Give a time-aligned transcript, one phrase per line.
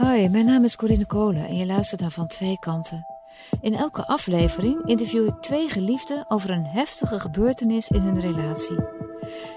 [0.00, 3.06] Hoi, mijn naam is Corine Kolen en je luistert naar Van Twee Kanten.
[3.60, 8.76] In elke aflevering interview ik twee geliefden over een heftige gebeurtenis in hun relatie.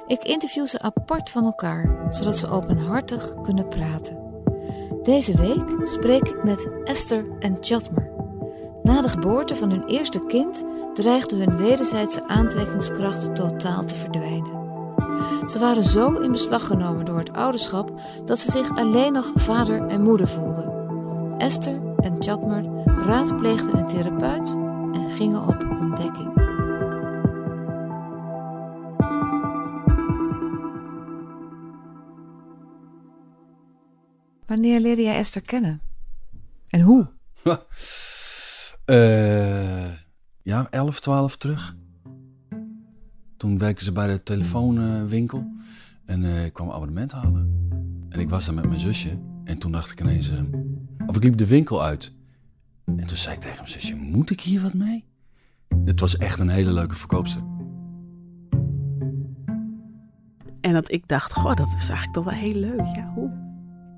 [0.07, 4.17] Ik interview ze apart van elkaar, zodat ze openhartig kunnen praten.
[5.03, 8.11] Deze week spreek ik met Esther en Chatmer.
[8.81, 10.63] Na de geboorte van hun eerste kind
[10.93, 14.52] dreigde hun wederzijdse aantrekkingskracht totaal te verdwijnen.
[15.45, 19.87] Ze waren zo in beslag genomen door het ouderschap dat ze zich alleen nog vader
[19.87, 20.71] en moeder voelden.
[21.37, 24.55] Esther en Chatmer raadpleegden een therapeut
[24.93, 26.33] en gingen op ontdekking.
[34.45, 35.81] Wanneer leerde jij Esther kennen?
[36.69, 37.07] En hoe?
[38.85, 39.85] Uh,
[40.51, 41.75] ja, 11, 12 terug.
[43.43, 45.51] Toen werkte ze bij de telefoonwinkel
[46.05, 47.69] en uh, ik kwam abonnement halen.
[48.09, 50.39] En ik was daar met mijn zusje en toen dacht ik ineens, uh,
[51.07, 52.11] of ik liep de winkel uit.
[52.85, 55.05] En toen zei ik tegen mijn zusje, moet ik hier wat mee?
[55.85, 57.41] Het was echt een hele leuke verkoopster.
[60.61, 62.95] En dat ik dacht, goh, dat is eigenlijk toch wel heel leuk.
[62.95, 63.31] Ja, hoe?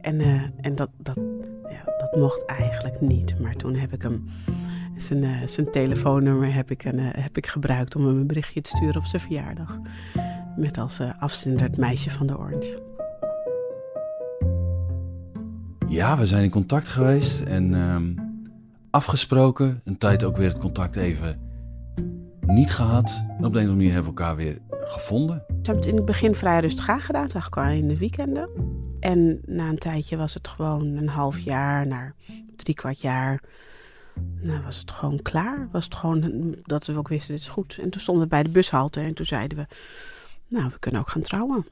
[0.01, 1.19] En, uh, en dat, dat,
[1.69, 3.39] ja, dat mocht eigenlijk niet.
[3.39, 4.23] Maar toen heb ik hem
[4.97, 8.61] zijn, uh, zijn telefoonnummer heb ik, een, uh, heb ik gebruikt om hem een berichtje
[8.61, 9.79] te sturen op zijn verjaardag.
[10.57, 12.83] Met als uh, afzender het meisje van de Orange.
[15.87, 18.15] Ja, we zijn in contact geweest en um,
[18.89, 19.81] afgesproken.
[19.83, 21.39] Een tijd ook weer het contact even
[22.47, 23.23] niet gehad.
[23.37, 25.43] En op de een of andere manier hebben we elkaar weer gevonden.
[25.47, 28.49] We hebben het in het begin vrij rustig aangedaan, eigenlijk al in de weekenden.
[28.99, 32.15] En na een tijdje was het gewoon een half jaar naar
[32.55, 33.41] drie kwart jaar
[34.41, 35.69] nou, was het gewoon klaar.
[35.71, 37.77] Was het gewoon dat we ook wisten, dit is goed.
[37.81, 39.67] En toen stonden we bij de bushalte en toen zeiden we,
[40.47, 41.65] nou, we kunnen ook gaan trouwen.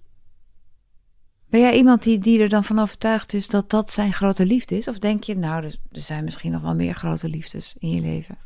[1.50, 4.78] Ben jij iemand die, die er dan van overtuigd is dat dat zijn grote liefde
[4.78, 4.88] is?
[4.88, 8.02] Of denk je, nou, er, er zijn misschien nog wel meer grote liefdes in je
[8.02, 8.38] leven?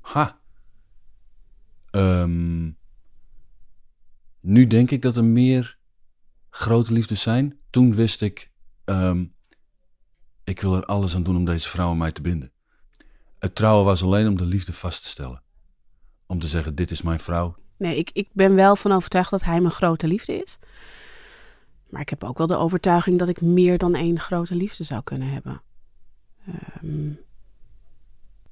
[0.00, 0.38] Ha.
[1.90, 2.78] Um,
[4.40, 5.78] nu denk ik dat er meer
[6.50, 7.58] grote liefdes zijn.
[7.70, 8.50] Toen wist ik,
[8.84, 9.34] um,
[10.44, 12.52] ik wil er alles aan doen om deze vrouw aan mij te binden.
[13.40, 15.42] Het trouwen was alleen om de liefde vast te stellen.
[16.26, 17.56] Om te zeggen, dit is mijn vrouw.
[17.76, 20.58] Nee, ik, ik ben wel van overtuigd dat hij mijn grote liefde is.
[21.88, 25.02] Maar ik heb ook wel de overtuiging dat ik meer dan één grote liefde zou
[25.02, 25.62] kunnen hebben.
[26.82, 27.18] Um,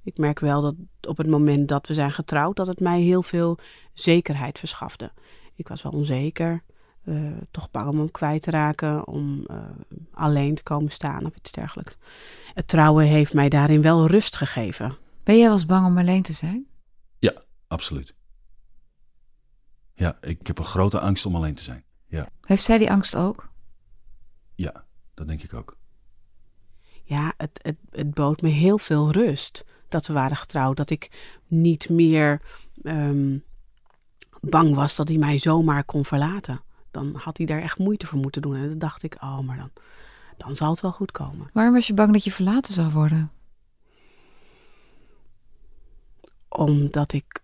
[0.03, 3.23] ik merk wel dat op het moment dat we zijn getrouwd, dat het mij heel
[3.23, 3.59] veel
[3.93, 5.13] zekerheid verschafte.
[5.55, 6.63] Ik was wel onzeker,
[7.09, 9.57] uh, toch bang om hem kwijt te raken, om uh,
[10.13, 11.97] alleen te komen staan of iets dergelijks.
[12.55, 14.97] Het trouwen heeft mij daarin wel rust gegeven.
[15.25, 16.67] Ben jij wel eens bang om alleen te zijn?
[17.19, 17.33] Ja,
[17.67, 18.15] absoluut.
[19.95, 21.85] Ja, ik heb een grote angst om alleen te zijn.
[22.07, 22.29] Ja.
[22.41, 23.49] Heeft zij die angst ook?
[24.55, 25.77] Ja, dat denk ik ook.
[27.05, 30.77] Ja, het, het, het bood me heel veel rust dat we waren getrouwd.
[30.77, 32.41] Dat ik niet meer
[32.83, 33.45] um,
[34.41, 38.19] bang was dat hij mij zomaar kon verlaten dan had hij daar echt moeite voor
[38.19, 38.57] moeten doen.
[38.57, 39.71] En dan dacht ik, oh, maar dan,
[40.37, 41.51] dan zal het wel goed komen.
[41.53, 43.31] Waarom was je bang dat je verlaten zou worden?
[46.49, 47.43] Omdat ik.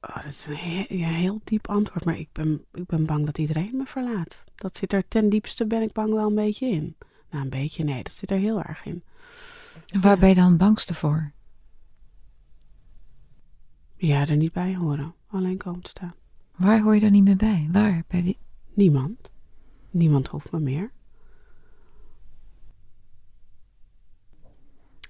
[0.00, 3.76] Oh, dat is een heel, diep antwoord, maar ik ben, ik ben bang dat iedereen
[3.76, 4.44] me verlaat.
[4.54, 6.96] Dat zit er ten diepste, ben ik bang wel een beetje in.
[7.30, 9.02] Nou, een beetje, nee, dat zit er heel erg in.
[9.88, 10.18] En waar ja.
[10.18, 11.32] ben je dan bangste voor?
[13.96, 15.14] Ja, er niet bij horen.
[15.26, 16.14] Alleen komen te staan.
[16.56, 17.68] Waar hoor je dan niet meer bij?
[17.72, 18.04] Waar?
[18.08, 18.38] Bij wie?
[18.78, 19.30] Niemand.
[19.90, 20.92] Niemand hoeft me meer.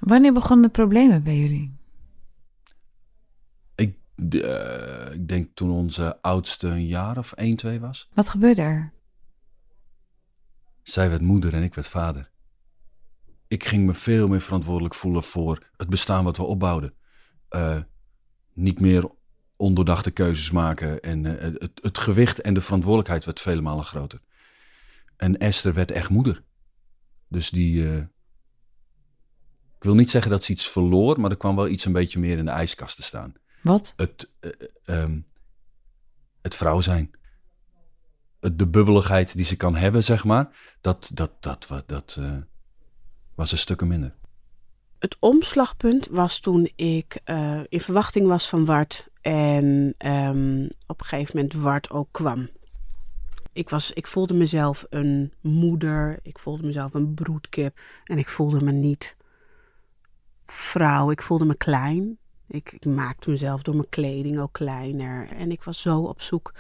[0.01, 1.77] Wanneer begonnen de problemen bij jullie?
[3.75, 8.09] Ik, uh, ik denk toen onze oudste een jaar of 1, 2 was.
[8.15, 8.93] Wat gebeurde er?
[10.83, 12.31] Zij werd moeder en ik werd vader.
[13.49, 16.95] Ik ging me veel meer verantwoordelijk voelen voor het bestaan wat we opbouwden.
[17.51, 17.81] Uh,
[18.53, 19.11] niet meer
[19.59, 21.01] ondoordachte keuzes maken.
[21.01, 24.21] En uh, het, het, gewicht en de verantwoordelijkheid werd vele malen groter.
[25.17, 26.43] En Esther werd echt moeder.
[27.29, 27.83] Dus die.
[27.83, 27.97] Uh,
[29.77, 32.19] ik wil niet zeggen dat ze iets verloor, maar er kwam wel iets een beetje
[32.19, 33.35] meer in de ijskast te staan.
[33.63, 33.93] Wat?
[33.97, 34.51] Het, uh,
[35.03, 35.27] um,
[36.43, 37.11] het vrouw zijn.
[38.41, 40.77] De bubbeligheid die ze kan hebben, zeg maar.
[40.81, 42.21] Dat, dat, dat, dat, dat
[43.35, 44.15] was een stukken minder.
[44.99, 47.21] Het omslagpunt was toen ik
[47.69, 52.49] in verwachting was van Wart en um, op een gegeven moment Wart ook kwam.
[53.53, 58.65] Ik, was, ik voelde mezelf een moeder, ik voelde mezelf een broedkip en ik voelde
[58.65, 59.17] me niet
[60.47, 62.19] vrouw, ik voelde me klein.
[62.47, 66.53] Ik, ik maakte mezelf door mijn kleding ook kleiner en ik was zo op zoek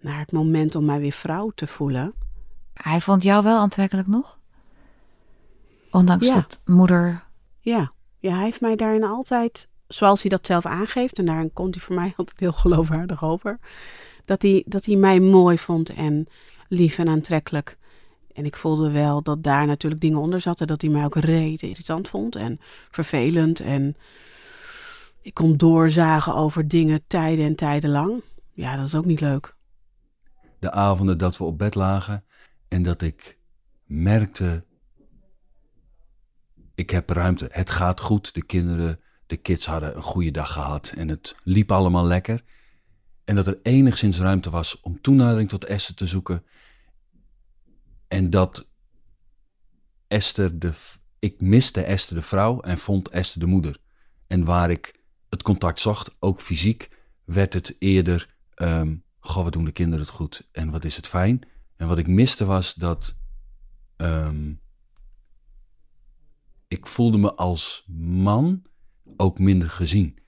[0.00, 2.14] naar het moment om mij weer vrouw te voelen.
[2.74, 4.38] Hij vond jou wel aantrekkelijk nog?
[5.90, 6.34] Ondanks Ja.
[6.34, 7.24] dat moeder...
[7.60, 7.90] Ja.
[8.18, 11.84] ja, hij heeft mij daarin altijd, zoals hij dat zelf aangeeft, en daarin komt hij
[11.84, 13.58] voor mij altijd heel geloofwaardig over,
[14.24, 16.26] dat hij, dat hij mij mooi vond en
[16.68, 17.78] lief en aantrekkelijk.
[18.32, 21.62] En ik voelde wel dat daar natuurlijk dingen onder zaten, dat hij mij ook reet
[21.62, 23.60] irritant vond en vervelend.
[23.60, 23.96] En
[25.22, 28.22] ik kon doorzagen over dingen tijden en tijden lang.
[28.52, 29.56] Ja, dat is ook niet leuk.
[30.58, 32.24] De avonden dat we op bed lagen
[32.68, 33.38] en dat ik
[33.84, 34.64] merkte,
[36.74, 38.34] ik heb ruimte, het gaat goed.
[38.34, 42.44] De kinderen, de kids hadden een goede dag gehad en het liep allemaal lekker.
[43.24, 46.44] En dat er enigszins ruimte was om toenadering tot Esther te zoeken.
[48.08, 48.66] En dat
[50.06, 50.72] Esther de,
[51.18, 53.80] ik miste Esther de vrouw en vond Esther de moeder.
[54.26, 56.90] En waar ik het contact zocht, ook fysiek,
[57.24, 61.06] werd het eerder, ehm goh, wat doen de kinderen het goed en wat is het
[61.06, 61.40] fijn.
[61.76, 63.14] En wat ik miste was dat
[63.96, 64.52] ehm,
[66.68, 68.62] ik voelde me als man
[69.16, 70.18] ook minder gezien.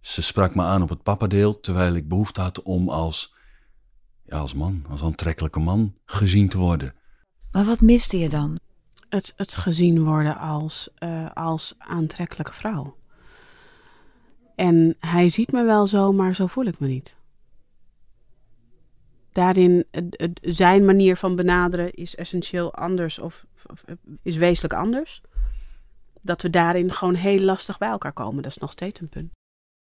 [0.00, 3.34] Ze sprak me aan op het papadeel, terwijl ik behoefte had om als,
[4.24, 6.94] ja, als man, als aantrekkelijke man gezien te worden.
[7.52, 8.58] Maar wat miste je dan?
[9.08, 12.96] Het, het gezien worden als, eh, als aantrekkelijke vrouw.
[14.54, 17.16] En hij ziet me wel zo, maar zo voel ik me niet.
[19.32, 23.84] Daarin, het- het- zijn manier van benaderen is essentieel anders of, of
[24.22, 25.22] is wezenlijk anders.
[26.22, 29.30] Dat we daarin gewoon heel lastig bij elkaar komen, dat is nog steeds een punt.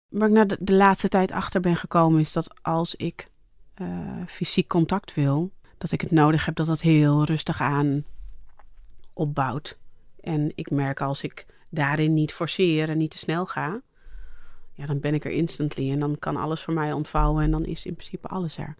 [0.08, 3.30] Waar ik na de, laatste tijd achter ben gekomen is dat als ik
[3.74, 3.86] eh,
[4.26, 8.04] fysiek contact wil, dat ik het nodig heb dat dat heel rustig aan
[9.12, 9.78] opbouwt.
[10.20, 13.82] En ik merk als ik daarin niet forceer en niet te snel ga,
[14.72, 17.64] ja, dan ben ik er instantly en dan kan alles voor mij ontvouwen en dan
[17.64, 18.74] is in principe alles er.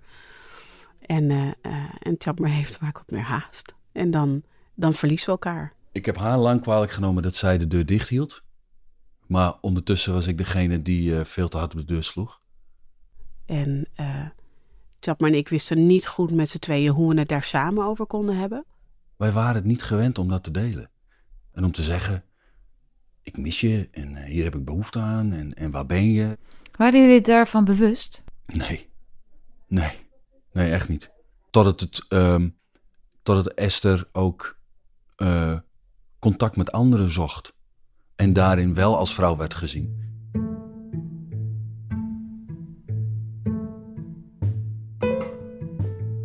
[1.07, 3.75] En, eh eh en Chapmer heeft vaak wat meer haast.
[3.93, 4.43] En dan,
[4.75, 5.73] dan verliezen we elkaar.
[5.93, 8.43] Ik heb haar lang kwalijk genomen dat zij de deur dicht hield.
[9.27, 12.39] Maar ondertussen was ik degene die eh, veel te hard op de deur sloeg.
[13.47, 14.27] En eh
[15.05, 18.07] Chapmer en ik wisten niet goed met z'n tweeën hoe we het daar samen over
[18.07, 18.65] konden hebben.
[19.17, 20.91] Wij waren het niet gewend om dat te delen.
[21.53, 22.25] En om te zeggen,
[23.23, 26.39] ik mis je en eh, hier heb ik behoefte aan en, en waar ben je?
[26.77, 28.25] Waren jullie daarvan bewust?
[28.47, 28.89] Nee,
[29.67, 30.07] nee,
[30.53, 31.11] nee, echt niet.
[31.51, 32.49] Totdat het, ehm
[33.23, 34.59] totdat Esther ook
[35.17, 35.59] eh,
[36.23, 37.55] contact met anderen zocht.
[38.17, 40.01] En daarin wel als vrouw werd gezien.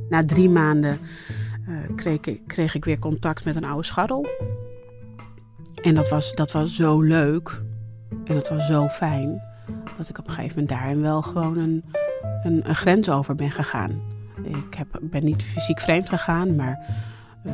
[0.09, 0.99] Na drie maanden
[1.67, 4.27] eh, kreeg, ik, kreeg ik weer contact met een oude scharrel.
[5.81, 7.61] En dat was, dat was zo leuk.
[8.23, 9.41] En dat was zo fijn.
[9.97, 11.83] Dat ik op een gegeven moment daarin wel gewoon een,
[12.43, 14.01] een, grens over ben gegaan.
[14.43, 16.85] Ik heb, ben niet fysiek vreemd gegaan, maar.
[17.43, 17.53] eh,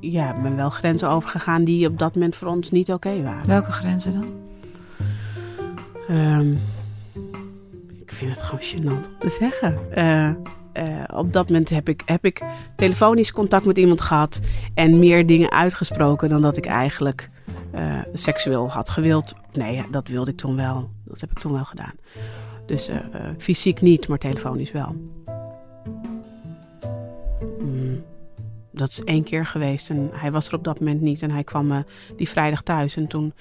[0.00, 3.46] ja, ik ben wel grenzen overgegaan die op dat moment voor ons niet oké waren.
[3.46, 4.40] Welke grenzen dan?
[6.08, 6.52] Ehm,
[8.00, 9.78] ik vind het gewoon gênant om te zeggen.
[9.90, 10.34] Eh, eh,
[11.14, 12.42] op dat moment heb ik, heb ik
[12.76, 14.40] telefonisch contact met iemand gehad
[14.74, 17.30] en meer dingen uitgesproken dan dat ik eigenlijk
[17.70, 19.34] eh, seksueel had gewild.
[19.52, 20.90] Nee, dat wilde ik toen wel.
[21.04, 21.94] Dat heb ik toen wel gedaan.
[22.66, 22.90] Dus
[23.38, 24.96] fysiek niet, maar telefonisch wel.
[28.80, 31.22] Dat is één keer geweest en hij was er op dat moment niet.
[31.22, 31.78] En hij kwam eh,
[32.16, 33.32] die vrijdag thuis en toen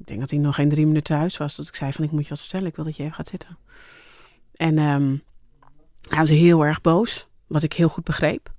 [0.00, 1.56] ik denk dat hij nog geen drie minuten thuis was.
[1.56, 2.66] Dat ik zei van ik moet je wat vertellen.
[2.66, 3.58] Ik wil dat je even gaat zitten.
[4.54, 5.16] En ehm,
[6.08, 7.26] hij was heel erg boos.
[7.46, 8.52] Wat ik heel goed begreep.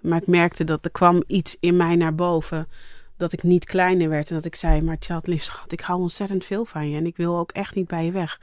[0.00, 2.68] Maar ik merkte dat er kwam iets in mij naar boven.
[3.16, 4.28] Dat ik niet kleiner werd.
[4.28, 6.96] En dat ik zei, maar Tjad, lief schat, ik hou ontzettend veel van je.
[6.96, 8.40] En ik wil ook echt niet bij je weg.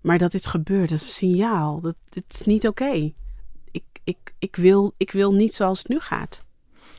[0.00, 1.80] Maar dat dit gebeurt, dat is een signaal.
[1.80, 3.12] Dat, dit is niet oké.
[4.10, 6.46] Ik, ik, wil, ik wil niet zoals het nu gaat.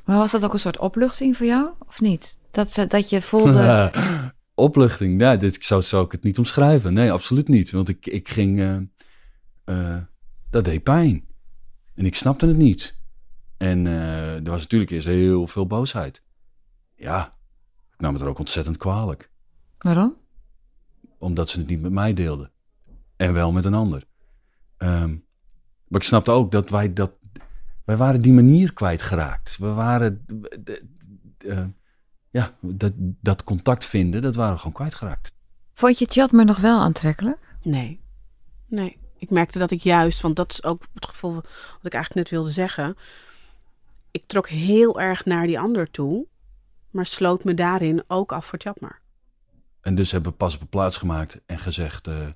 [0.05, 1.69] Maar was dat ook een soort opluchting voor jou?
[1.87, 2.39] Of niet?
[2.51, 3.91] Dat, ze- dat je voelde...
[4.55, 6.93] Opluchting, nee, dit zo zou ik het niet omschrijven.
[6.93, 7.71] Nee, absoluut niet.
[7.71, 8.77] Want ik, ik ging, eh,
[9.63, 10.01] eh,
[10.49, 11.25] dat deed pijn.
[11.95, 12.99] En ik snapte het niet.
[13.57, 16.23] En eh, er was natuurlijk eerst heel veel boosheid.
[16.95, 17.33] Ja,
[17.93, 19.31] ik nam het er ook ontzettend kwalijk.
[19.77, 20.15] Waarom?
[21.17, 22.51] Omdat ze het niet met mij deelden.
[23.15, 24.03] En wel met een ander.
[24.77, 25.15] Ehm,
[25.91, 27.11] maar ik snapte ook dat wij dat...
[27.85, 29.57] Wij waren die manier kwijtgeraakt.
[29.57, 30.25] We waren...
[31.37, 31.63] eh,
[32.29, 35.35] ja, dat, dat contact vinden, dat waren we gewoon kwijtgeraakt.
[35.73, 37.37] Vond je Tjatmer nog wel aantrekkelijk?
[37.61, 37.99] Nee.
[38.67, 38.97] Nee.
[39.17, 42.29] Ik merkte dat ik juist, want dat is ook het gevoel wat ik eigenlijk net
[42.29, 42.97] wilde zeggen.
[44.11, 46.25] Ik trok heel erg naar die ander toe,
[46.91, 48.99] maar sloot me daarin ook af voor Tjapmer.
[49.81, 52.27] En dus hebben we pas op een plaats gemaakt en gezegd, eh,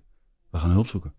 [0.49, 1.13] we gaan hulp zoeken.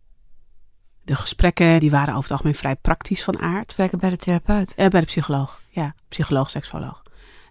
[1.06, 3.76] De gesprekken die waren over het algemeen vrij praktisch van aard.
[3.76, 4.74] Werken bij de therapeut.
[4.74, 7.02] Eh, bij de psycholoog, ja, psycholoog, seksoloog.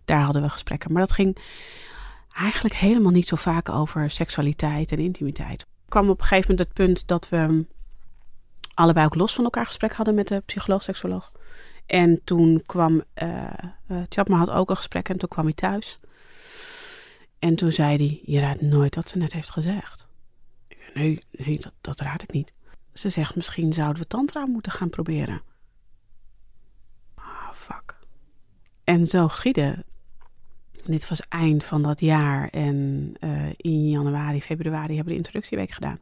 [0.05, 0.91] Daar hadden we gesprekken.
[0.91, 1.37] Maar dat ging
[2.33, 5.65] eigenlijk helemaal niet zo vaak over seksualiteit en intimiteit.
[5.89, 7.65] Kwam op een gegeven moment het punt dat we
[8.73, 11.31] allebei ook los van elkaar gesprek hadden met de psycholoog-seksoloog.
[11.85, 13.43] En toen kwam, uh,
[13.87, 15.99] uh, had ook een gesprek en toen kwam hij thuis.
[17.39, 20.07] En toen zei hij, je raadt nooit wat ze net heeft gezegd.
[20.93, 22.53] Nee, nee dat, dat raad ik niet.
[22.95, 25.41] Ze zegt, misschien zouden we tantra moeten gaan proberen.
[27.15, 27.95] Ah, fuck.
[28.83, 29.85] En zo geschiedde.
[30.85, 35.71] Dit was eind van dat jaar en uh, in januari, februari hebben we de introductieweek
[35.71, 35.99] gedaan.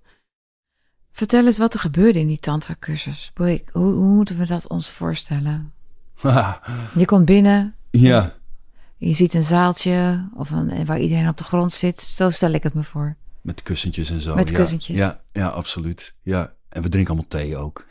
[1.12, 3.32] Vertel eens wat er gebeurde in die tantra-cursus.
[3.36, 5.74] Hoe, hoe moeten we dat ons voorstellen?
[6.96, 7.76] je komt binnen.
[7.92, 8.36] Ja.
[8.98, 12.02] Je ziet een zaaltje of een, waar iedereen op de grond zit.
[12.02, 13.16] Zo stel ik het me voor.
[13.42, 14.36] Met kussentjes en zo.
[14.36, 14.98] Met kussentjes.
[14.98, 16.16] Ja, ja, absoluut.
[16.22, 16.54] Ja.
[16.74, 17.86] En we drinken allemaal thee ook.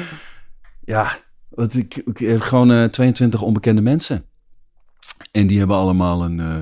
[0.94, 4.24] ja, want ik, heb gewoon uh, 22 onbekende mensen.
[5.30, 6.38] En die hebben allemaal een.
[6.38, 6.58] Uh,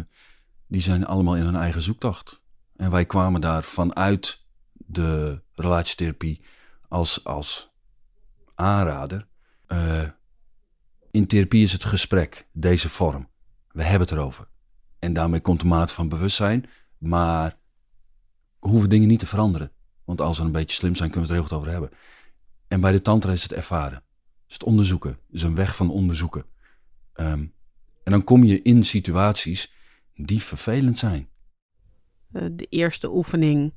[0.67, 2.43] die zijn allemaal in hun eigen zoektocht.
[2.77, 6.45] En wij kwamen daar vanuit de relatietherapie
[6.89, 7.73] als, als
[8.55, 9.27] aanrader.
[9.69, 10.03] Uh,
[11.11, 13.29] in therapie is het gesprek, deze vorm.
[13.69, 14.49] We hebben het erover.
[14.99, 16.67] En daarmee komt de maat van bewustzijn.
[16.99, 17.57] Maar
[18.59, 19.73] hoeven dingen niet te veranderen.
[20.05, 21.99] Want als we een beetje slim zijn, kunnen we het er heel goed over hebben.
[22.69, 24.03] En bij de tantra is het ervaren.
[24.47, 25.19] is het onderzoeken.
[25.31, 26.45] is een weg van onderzoeken.
[27.15, 27.55] Um,
[28.05, 29.73] en dan kom je in situaties
[30.15, 31.29] die vervelend zijn.
[32.33, 33.73] Eh, de eerste oefening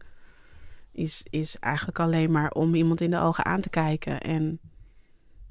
[0.92, 4.60] is, is eigenlijk alleen maar om iemand in de ogen aan te kijken en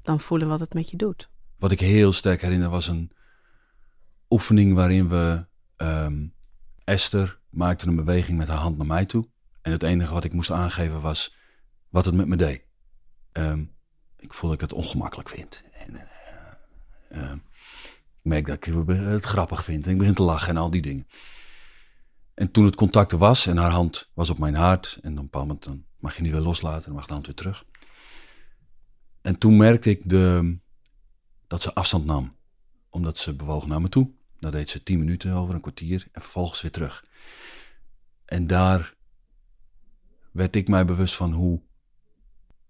[0.01, 1.29] dan voelen wat het met je doet.
[1.57, 3.11] Wat ik heel sterk herinner was een
[4.29, 5.45] oefening waarin we
[5.77, 6.33] um,
[6.83, 9.27] Esther maakte een beweging met haar hand naar mij toe.
[9.65, 11.35] En het enige wat ik moest aangeven was
[11.89, 12.63] wat het met me deed.
[13.31, 13.75] Um,
[14.17, 15.63] ik voel dat ik het ongemakkelijk vind.
[15.73, 19.85] En, uh, uh, ik merk dat ik het grappig vind.
[19.85, 21.07] En ik begin te lachen en al die dingen.
[22.33, 24.99] En toen het contact was en haar hand was op mijn hart.
[25.01, 27.65] En dan, dan mag je nu weer loslaten en mag de hand weer terug.
[29.21, 30.57] En toen merkte ik de,
[31.47, 32.35] dat ze afstand nam.
[32.89, 34.11] Omdat ze bewoog naar me toe.
[34.39, 36.07] Dat deed ze tien minuten over, een kwartier.
[36.11, 37.05] En vervolgens weer terug.
[38.25, 38.95] En daar
[40.35, 41.61] werd ik mij bewust van hoe,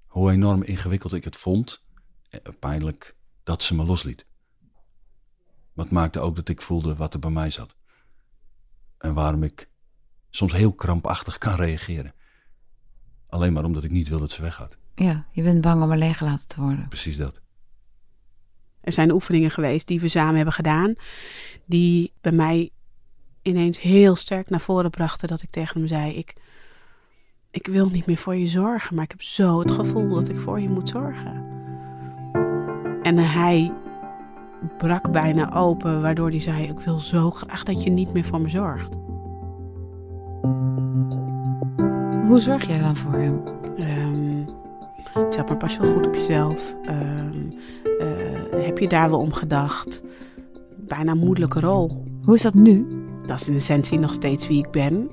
[0.05, 1.83] hoe enorm ingewikkeld ik het vond.
[2.29, 4.25] Eh, pijnlijk dat ze me losliet.
[5.73, 7.75] Wat maakte ook dat ik voelde wat er bij mij zat.
[8.97, 9.69] En waarom ik
[10.29, 12.13] soms heel krampachtig kan reageren.
[13.27, 14.77] Alleen maar omdat ik niet wil dat ze weggaat.
[14.95, 16.87] Ja, je bent bang om alleen gelaten te worden.
[16.87, 17.41] Precies dat.
[18.81, 20.95] Er zijn oefeningen geweest die we samen hebben gedaan,
[21.65, 22.71] die bij mij
[23.41, 26.35] ineens heel sterk naar voren brachten dat ik tegen hem zei: Ik,
[27.55, 30.37] ik wil niet meer voor je zorgen, maar ik heb zo het gevoel dat ik
[30.37, 31.43] voor je moet zorgen.
[33.01, 33.71] En hij
[34.77, 38.41] brak bijna open, waardoor hij zei: Ik wil zo graag dat je niet meer voor
[38.41, 38.97] me zorgt.
[42.27, 43.41] Hoe zorg jij dan voor hem?
[43.77, 44.45] Um,
[45.29, 46.75] zeg maar, pas wel goed op jezelf.
[46.89, 47.53] Um,
[47.99, 50.03] uh, heb je daar wel om gedacht?
[50.87, 52.03] Bijna moeilijke rol.
[52.23, 52.87] Hoe is dat nu?
[53.25, 55.09] Dat is in essentie nog steeds wie ik ben.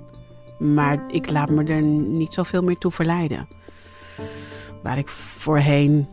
[0.58, 3.48] Maar ik laat me er niet zoveel meer toe verleiden.
[4.82, 6.08] Waar ik voorheen,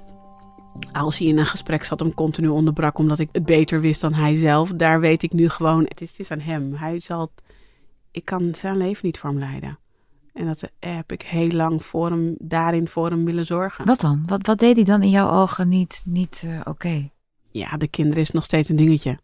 [0.91, 4.13] als hij in een gesprek zat, hem continu onderbrak omdat ik het beter wist dan
[4.13, 4.74] hij zelf.
[4.74, 6.74] Daar weet ik nu gewoon, het is, het is aan hem.
[6.74, 7.31] Hij zal,
[8.12, 9.79] ik kan zijn leven niet voor hem leiden.
[10.34, 13.86] En dat heb ik heel lang voor hem, daarin voor hem willen zorgen.
[13.86, 14.24] Wat dan?
[14.25, 17.10] Wat, wat deed hij dan in jouw ogen niet, niet uh, oké?
[17.51, 19.19] Ja, de kinderen is nog steeds een dingetje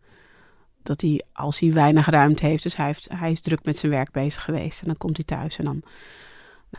[0.85, 3.91] dat hij, als hij weinig ruimte heeft, dus hij, heeft, hij is druk met zijn
[3.91, 4.81] werk bezig geweest.
[4.81, 5.81] En dan komt hij thuis en dan,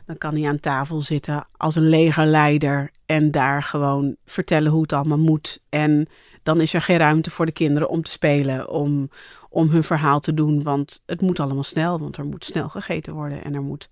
[0.06, 4.92] dan kan hij aan tafel zitten als een legerleider en daar gewoon vertellen hoe het
[4.92, 5.60] allemaal moet.
[5.68, 6.08] En
[6.42, 9.10] dan is er geen ruimte voor de kinderen om te spelen, om,
[9.48, 10.62] om hun verhaal te doen.
[10.62, 13.88] Want het moet allemaal snel, want er moet snel gegeten worden en er moet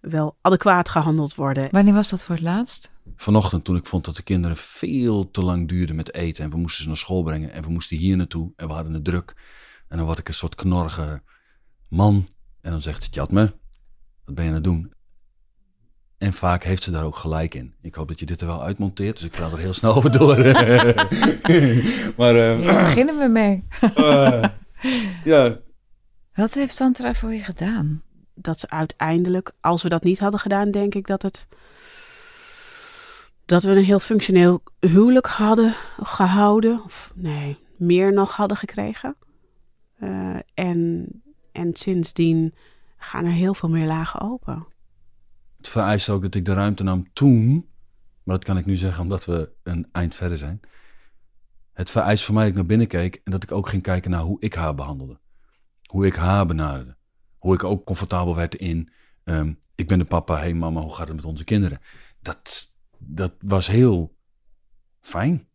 [0.00, 1.68] wel adequaat gehandeld worden.
[1.70, 2.92] Wanneer was dat voor het laatst?
[3.16, 6.44] Vanochtend toen ik vond dat de kinderen veel te lang duurden met eten.
[6.44, 7.52] En we moesten ze naar school brengen.
[7.52, 8.52] En we moesten hier naartoe.
[8.56, 9.34] En we hadden het druk.
[9.88, 11.22] En dan word ik een soort knorrige
[11.88, 12.26] man.
[12.60, 13.54] En dan zegt ze, Tjatme,
[14.24, 14.92] wat ben je aan het doen?
[16.18, 17.74] En vaak heeft ze daar ook gelijk in.
[17.80, 20.12] Ik hoop dat je dit er wel uitmonteert, dus ik ga er heel snel over
[20.18, 20.36] door.
[22.18, 23.64] maar, uh, Hier beginnen we mee.
[23.96, 24.44] uh,
[25.24, 25.58] ja.
[26.34, 28.02] Wat heeft Tantra voor je gedaan?
[28.40, 31.46] Dat ze uiteindelijk, als we dat niet hadden gedaan, denk ik dat het
[33.50, 36.84] dat we een heel functioneel huwelijk hadden gehouden.
[36.84, 39.16] Of nee, meer nog hadden gekregen.
[40.02, 41.06] Uh, en,
[41.52, 42.54] en sindsdien
[42.96, 44.66] gaan er heel veel meer lagen open.
[45.56, 47.68] Het vereist ook dat ik de ruimte nam toen,
[48.22, 50.60] maar dat kan ik nu zeggen omdat we een eind verder zijn.
[51.72, 54.10] Het vereist voor mij dat ik naar binnen keek en dat ik ook ging kijken
[54.10, 55.18] naar hoe ik haar behandelde.
[55.86, 56.96] Hoe ik haar benaderde.
[57.40, 58.90] Hoe ik ook comfortabel werd in,
[59.24, 61.80] ehm, ik ben de papa, hey mama, hoe gaat het met onze kinderen?
[62.22, 64.14] Dat, dat was heel
[65.00, 65.48] fijn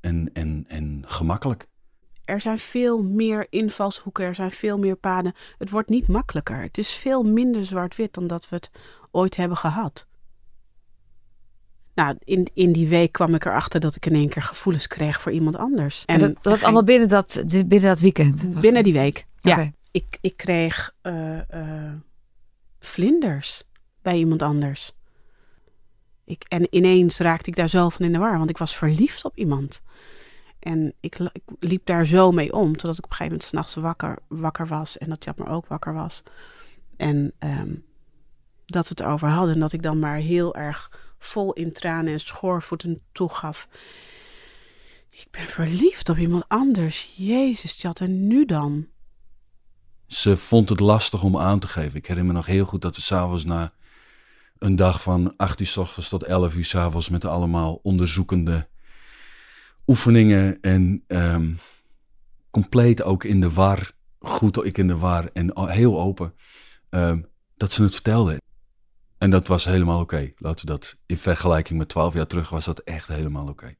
[0.00, 1.66] en, en, en gemakkelijk.
[2.24, 5.34] Er zijn veel meer invalshoeken, er zijn veel meer paden.
[5.58, 6.60] Het wordt niet makkelijker.
[6.60, 8.70] Het is veel minder zwart-wit dan dat we het
[9.10, 10.06] ooit hebben gehad.
[11.94, 15.20] Nou, in, in die week kwam ik erachter dat ik in één keer gevoelens kreeg
[15.20, 16.04] voor iemand anders.
[16.04, 18.60] En dat, dat was allemaal binnen dat, binnen dat weekend?
[18.60, 19.72] Binnen die week, ja.
[19.96, 21.92] Ik, ik kreeg uh, uh,
[22.78, 23.62] vlinders
[24.02, 24.92] bij iemand anders.
[26.24, 29.24] Ik, en ineens raakte ik daar zo van in de war, want ik was verliefd
[29.24, 29.82] op iemand.
[30.58, 33.74] En ik, ik liep daar zo mee om, totdat ik op een gegeven moment s'nachts
[33.74, 36.22] wakker, wakker was en dat Japmer ook wakker was.
[36.96, 37.84] En um,
[38.66, 42.12] dat we het over hadden en dat ik dan maar heel erg vol in tranen
[42.12, 43.68] en schoorvoeten toegaf.
[45.10, 47.12] Ik ben verliefd op iemand anders.
[47.16, 48.86] Jezus, Tjat, en nu dan?
[50.06, 51.96] Ze vond het lastig om aan te geven.
[51.96, 53.72] Ik herinner me nog heel goed dat we s'avonds na
[54.58, 58.68] een dag van 8 uur s ochtends tot 11 uur s avonds met allemaal onderzoekende
[59.86, 61.58] oefeningen en um,
[62.50, 66.34] compleet ook in de war, goed ik in de war en heel open,
[66.90, 68.40] um, dat ze het vertelde.
[69.18, 70.14] En dat was helemaal oké.
[70.14, 70.34] Okay.
[70.38, 73.50] Laten we dat in vergelijking met 12 jaar terug was dat echt helemaal oké.
[73.50, 73.76] Okay.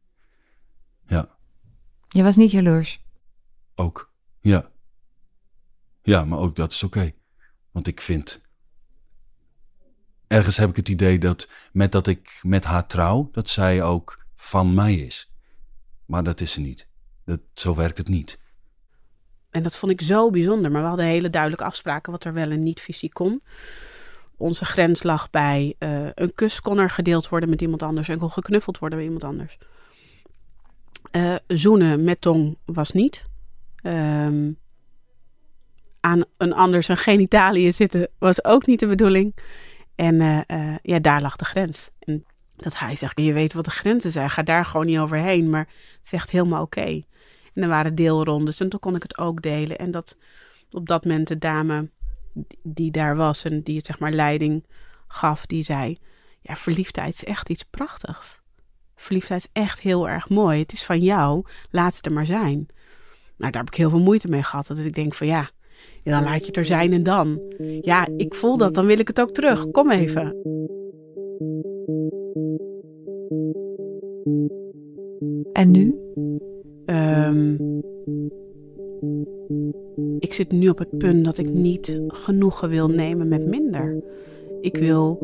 [1.07, 1.29] Ja.
[2.09, 3.05] Je was niet jaloers?
[3.75, 4.71] Ook, ja.
[6.07, 7.13] Ja, maar ook dat is oké.
[7.71, 8.41] Want ik vind.
[10.27, 14.27] Ergens heb ik het idee dat met dat ik met haar trouw, dat zij ook
[14.35, 15.33] van mij is.
[16.05, 16.89] Maar dat is ze niet.
[17.25, 18.41] Dat, zo werkt het niet.
[19.51, 20.71] En dat vond ik zo bijzonder.
[20.71, 23.43] Maar we hadden hele duidelijke afspraken wat er wel en niet fysiek kon.
[24.37, 28.19] Onze grens lag bij uh, een kus kon er gedeeld worden met iemand anders en
[28.19, 29.59] kon geknuffeld worden bij iemand anders.
[31.13, 33.29] Uh, zoenen met tong was niet.
[33.83, 34.59] Um,
[36.07, 39.37] aan een ander zijn genitaliën zitten was ook niet de bedoeling.
[39.95, 41.91] En uh, ja, daar lag de grens.
[41.99, 42.25] En
[42.57, 45.51] dat hij zegt, je weet wat de grenzen zijn, ga daar gewoon niet overheen.
[45.51, 45.69] Maar
[46.11, 47.03] echt helemaal oké.
[47.55, 49.79] En er waren deelrondes en toen kon ik het ook delen.
[49.79, 50.17] En dat
[50.71, 51.89] op dat moment de dame
[52.63, 54.67] die daar was en die het zeg maar leiding
[55.09, 55.99] gaf, die zei,
[56.41, 58.41] ja, verliefdheid is echt iets prachtigs.
[58.97, 60.61] Verliefdheid is echt heel erg mooi.
[60.61, 62.67] Het is van jou, laat het er maar zijn.
[63.37, 64.67] Nou, daar heb ik heel veel moeite mee gehad.
[64.67, 65.51] Dat ik denk van ja,
[66.07, 67.43] ja, dan laat je het er zijn en dan.
[67.81, 69.71] Ja, ik voel dat, dan wil ik het ook terug.
[69.71, 70.37] Kom even.
[75.53, 75.95] En nu?
[76.87, 77.83] Um,
[80.19, 84.03] ik zit nu op het punt dat ik niet genoegen wil nemen met minder.
[84.61, 85.19] Ik wil,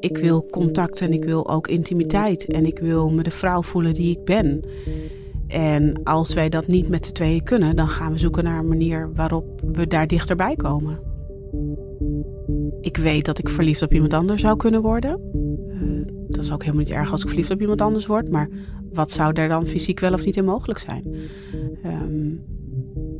[0.00, 2.46] ik wil contact en ik wil ook intimiteit.
[2.46, 4.62] En ik wil me de vrouw voelen die ik ben.
[5.52, 8.68] En als wij dat niet met z'n tweeën kunnen, dan gaan we zoeken naar een
[8.68, 11.00] manier waarop we daar dichterbij komen.
[12.80, 15.20] Ik weet dat ik verliefd op iemand anders zou kunnen worden.
[15.68, 18.30] Uh, dat is ook helemaal niet erg als ik verliefd op iemand anders word.
[18.30, 18.48] Maar
[18.92, 21.16] wat zou daar dan fysiek wel of niet in mogelijk zijn?
[21.84, 22.40] Um,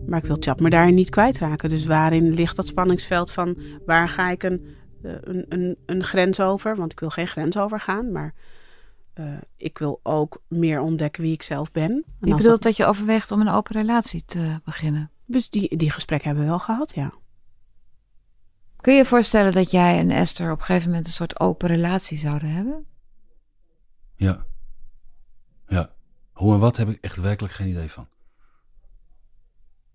[0.07, 1.71] maar ik wil Chap me daarin niet kwijtraken.
[1.71, 4.65] Dus waarin ligt dat spanningsveld van waar ga ik een,
[5.03, 6.77] eh, een, een, een grens over?
[6.77, 8.35] Want ik wil geen grens overgaan, maar
[9.15, 11.91] uh, ik wil ook meer ontdekken wie ik zelf ben.
[11.91, 12.63] En je bedoelt dat...
[12.63, 12.77] dat...
[12.77, 15.11] je overweegt om een open relatie te beginnen?
[15.27, 17.13] Dus die, die gesprekken hebben we wel gehad, ja.
[18.77, 21.69] Kun je je voorstellen dat jij en Esther op een gegeven moment een soort open
[21.69, 22.85] relatie zouden hebben?
[24.15, 24.47] Ja.
[25.69, 25.91] Ja.
[26.33, 28.09] Hoe en wat heb ik echt werkelijk geen idee van.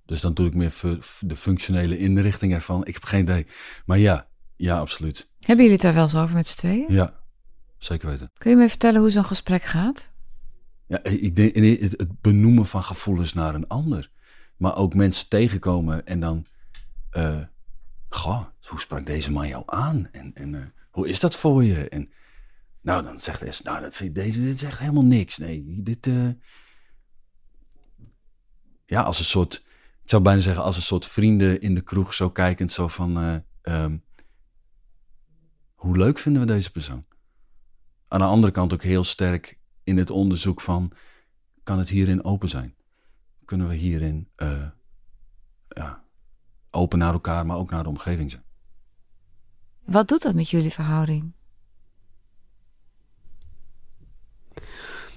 [0.05, 0.73] Dus dan doe ik meer
[1.19, 2.85] de functionele inrichting ervan.
[2.85, 3.47] Ik heb geen idee.
[3.85, 5.29] Maar ja, ja, absoluut.
[5.39, 6.85] Hebben jullie het daar wel eens over met z'n tweeën?
[6.93, 7.16] Ja,
[7.77, 8.31] zeker weten.
[8.37, 10.11] Kun je me vertellen hoe zo'n gesprek gaat?
[10.87, 14.11] Ja, ik denk het benoemen van gevoelens naar een ander.
[14.57, 16.45] Maar ook mensen tegenkomen en dan...
[17.17, 17.41] Uh,
[18.09, 20.07] goh, hoe sprak deze man jou aan?
[20.11, 21.89] En, en uh, hoe is dat voor je?
[21.89, 22.09] En
[22.81, 25.37] nou, dan zegt hij, nou, dat, deze, dit is echt helemaal niks.
[25.37, 26.07] Nee, dit...
[26.07, 26.29] Uh,
[28.85, 29.65] ja, als een soort
[30.07, 33.43] ik zou bijna zeggen als een soort vrienden in de kroeg zo kijkend, zo van,
[33.61, 34.03] um,
[35.75, 37.05] hoe leuk vinden we deze persoon?
[38.07, 40.91] Aan de andere kant ook heel sterk in het onderzoek van,
[41.63, 42.75] kan het hierin open zijn?
[43.45, 44.67] Kunnen we hierin uh,
[45.67, 46.03] ja,
[46.71, 48.43] open naar elkaar, maar ook naar de omgeving zijn?
[49.83, 51.31] Wat doet dat met jullie verhouding?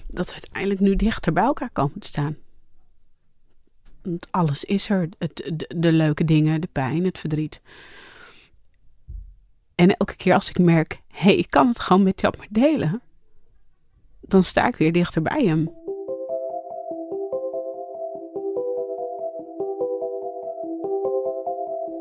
[0.07, 2.37] Dat we uiteindelijk nu dichter bij elkaar komen te staan.
[4.03, 5.09] Want alles is er.
[5.19, 7.61] Het, de, de, leuke dingen, de pijn, het verdriet.
[9.81, 13.01] En elke keer als ik merk, hé, hey, ik kan het gewoon met Chatmer delen,
[14.21, 15.71] dan sta ik weer dichter bij hem.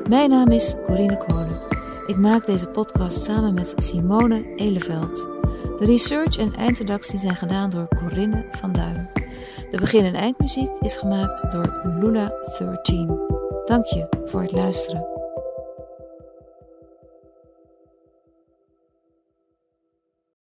[0.10, 1.62] Mijn naam is Corine Kolen.
[2.06, 5.16] Ik maak deze podcast samen met Simone Eleveld.
[5.78, 9.10] De research en eindredactie zijn gedaan door Corinne van Duin.
[9.72, 13.08] De begin- en eindmuziek is gemaakt door Luna13.
[13.66, 15.11] Dank je voor het luisteren.